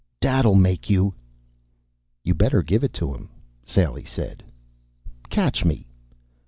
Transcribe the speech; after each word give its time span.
"Dad'll 0.19 0.55
make 0.55 0.89
you." 0.89 1.13
"You 2.23 2.33
better 2.33 2.63
give 2.63 2.83
it 2.83 2.91
to 2.93 3.13
him," 3.13 3.29
Sally 3.67 4.03
said. 4.03 4.41
"Catch 5.29 5.63
me." 5.63 5.85